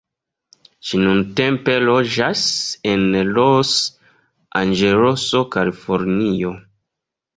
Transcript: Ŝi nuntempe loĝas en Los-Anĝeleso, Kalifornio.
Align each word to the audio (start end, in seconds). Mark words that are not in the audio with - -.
Ŝi 0.91 0.99
nuntempe 1.01 1.75
loĝas 1.83 2.41
en 2.93 3.05
Los-Anĝeleso, 3.35 5.43
Kalifornio. 5.57 6.57